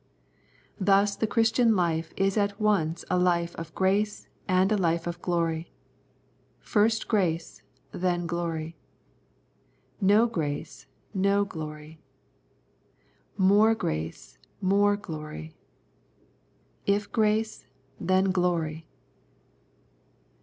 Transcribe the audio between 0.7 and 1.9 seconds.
Thus the Christian